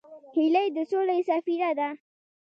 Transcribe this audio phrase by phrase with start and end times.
[0.35, 1.89] هیلۍ د سولې سفیره ده